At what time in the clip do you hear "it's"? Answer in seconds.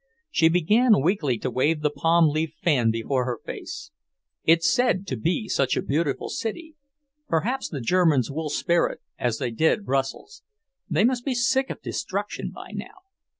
4.43-4.67